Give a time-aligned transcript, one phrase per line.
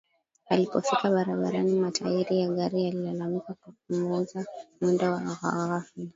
[0.49, 4.45] Alipofika barabarani matairi ya gari yalilalamika kwa kupunguza
[4.81, 5.83] mwendo ka ghafla